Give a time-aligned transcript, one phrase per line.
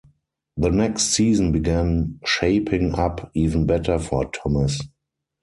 [0.57, 4.79] The next season began shaping up even better for Thomas.